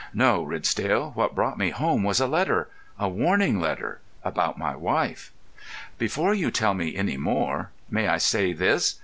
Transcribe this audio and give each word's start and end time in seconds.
"No, 0.15 0.41
Ridsdale, 0.41 1.11
what 1.13 1.35
brought 1.35 1.59
me 1.59 1.69
home 1.69 2.01
was 2.03 2.19
a 2.19 2.25
letter—a 2.25 3.07
warning 3.07 3.59
letter—about 3.59 4.57
my 4.57 4.75
wife." 4.75 5.31
"Before 5.99 6.33
you 6.33 6.49
tell 6.49 6.73
me 6.73 6.95
any 6.95 7.17
more, 7.17 7.69
may 7.87 8.07
I 8.07 8.17
say 8.17 8.51
this? 8.51 8.95